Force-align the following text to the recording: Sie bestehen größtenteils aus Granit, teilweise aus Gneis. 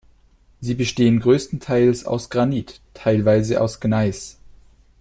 Sie 0.61 0.73
bestehen 0.73 1.19
größtenteils 1.19 2.05
aus 2.05 2.31
Granit, 2.31 2.81
teilweise 2.95 3.61
aus 3.61 3.79
Gneis. 3.79 4.39